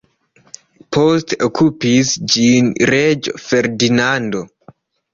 [0.97, 4.47] Poste okupis ĝin reĝo Ferdinando.